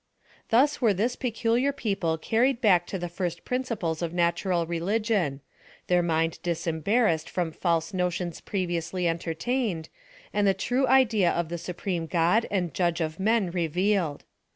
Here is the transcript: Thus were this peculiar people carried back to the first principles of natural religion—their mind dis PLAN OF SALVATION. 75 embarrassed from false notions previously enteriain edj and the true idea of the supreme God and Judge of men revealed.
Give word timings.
Thus 0.49 0.81
were 0.81 0.95
this 0.95 1.15
peculiar 1.15 1.71
people 1.71 2.17
carried 2.17 2.59
back 2.59 2.87
to 2.87 2.97
the 2.97 3.07
first 3.07 3.45
principles 3.45 4.01
of 4.01 4.15
natural 4.15 4.65
religion—their 4.65 6.01
mind 6.01 6.39
dis 6.41 6.63
PLAN 6.63 6.77
OF 6.77 6.79
SALVATION. 6.79 6.83
75 6.83 6.95
embarrassed 6.95 7.29
from 7.29 7.51
false 7.51 7.93
notions 7.93 8.41
previously 8.41 9.03
enteriain 9.03 9.77
edj 9.83 9.89
and 10.33 10.47
the 10.47 10.55
true 10.55 10.87
idea 10.87 11.29
of 11.29 11.49
the 11.49 11.59
supreme 11.59 12.07
God 12.07 12.47
and 12.49 12.73
Judge 12.73 12.99
of 12.99 13.19
men 13.19 13.51
revealed. 13.51 14.23